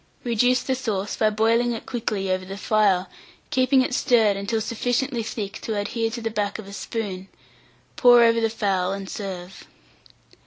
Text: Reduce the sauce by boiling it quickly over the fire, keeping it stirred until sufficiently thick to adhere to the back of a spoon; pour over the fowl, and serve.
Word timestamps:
Reduce 0.23 0.63
the 0.63 0.73
sauce 0.73 1.15
by 1.15 1.29
boiling 1.29 1.73
it 1.73 1.85
quickly 1.85 2.31
over 2.31 2.43
the 2.43 2.57
fire, 2.57 3.05
keeping 3.51 3.83
it 3.83 3.93
stirred 3.93 4.35
until 4.35 4.59
sufficiently 4.59 5.21
thick 5.21 5.61
to 5.61 5.77
adhere 5.77 6.09
to 6.09 6.21
the 6.21 6.31
back 6.31 6.57
of 6.57 6.67
a 6.67 6.73
spoon; 6.73 7.27
pour 7.97 8.23
over 8.23 8.41
the 8.41 8.49
fowl, 8.49 8.93
and 8.93 9.07
serve. 9.07 9.67